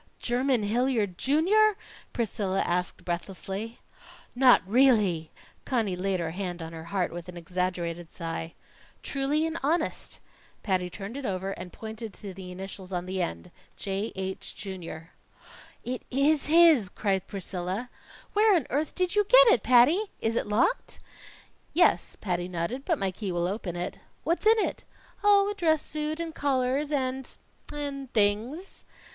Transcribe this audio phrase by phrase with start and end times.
[0.19, 1.77] "Jermyn Hilliard, Junior?"
[2.11, 3.77] Priscilla asked breathlessly.
[4.33, 5.29] "Not really?"
[5.63, 8.55] Conny laid her hand on her heart with an exaggerated sigh.
[9.03, 10.19] "Truly and honest!"
[10.63, 13.51] Patty turned it over and pointed to the initials on the end.
[13.77, 14.11] "J.
[14.15, 15.11] H., Jr."
[15.83, 17.91] "It is his!" cried Priscilla.
[18.33, 20.99] "Where on earth did you get it, Patty?" "Is it locked?"
[21.75, 24.83] "Yes," Patty nodded, "but my key will open it." "What's in it?"
[25.23, 27.37] "Oh, a dress suit, and collars, and
[27.71, 28.83] and things."